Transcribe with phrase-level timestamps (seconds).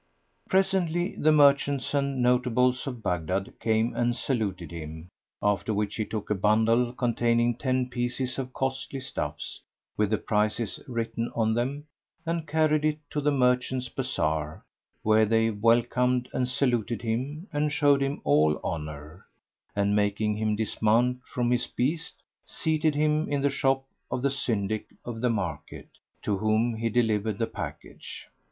[0.49, 5.09] Presently the merchants and notables of Baghdad came and saluted him,
[5.43, 9.61] after which he took a bundle containing ten pieces of costly stuffs,
[9.97, 11.85] with the prices written on them,
[12.25, 14.63] and carried it to the merchants' bazar,
[15.03, 19.27] where they welcomed and saluted him and showed him all honour;
[19.75, 24.87] and, making him dismount from his beast, seated him in the shop of the Syndic
[25.05, 25.89] of the market,
[26.23, 28.25] to whom he delivered the package.